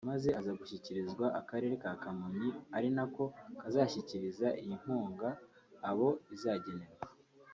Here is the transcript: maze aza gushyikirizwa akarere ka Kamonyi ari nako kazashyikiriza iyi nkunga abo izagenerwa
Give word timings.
maze 0.09 0.29
aza 0.39 0.51
gushyikirizwa 0.59 1.25
akarere 1.39 1.73
ka 1.83 1.91
Kamonyi 2.01 2.49
ari 2.77 2.89
nako 2.95 3.23
kazashyikiriza 3.59 4.47
iyi 4.61 4.73
nkunga 4.81 5.29
abo 5.89 6.09
izagenerwa 6.35 6.95